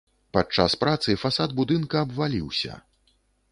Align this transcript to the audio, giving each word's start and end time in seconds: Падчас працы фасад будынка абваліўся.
Падчас 0.37 0.75
працы 0.83 1.15
фасад 1.25 1.53
будынка 1.61 1.95
абваліўся. 2.09 2.83